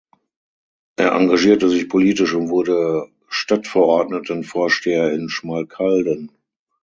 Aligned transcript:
Er 0.97 1.11
engagierte 1.11 1.69
sich 1.69 1.87
politisch 1.87 2.33
und 2.33 2.49
wurde 2.49 3.05
Stadtverordnetenvorsteher 3.27 5.13
in 5.13 5.29
Schmalkalden. 5.29 6.31